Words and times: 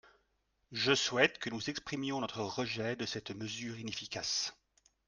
Je 0.71 0.95
souhaite 0.95 1.37
que 1.37 1.51
nous 1.51 1.69
exprimions 1.69 2.19
notre 2.21 2.41
rejet 2.43 2.95
de 2.95 3.05
cette 3.05 3.29
mesure 3.29 3.77
inefficace 3.77 4.51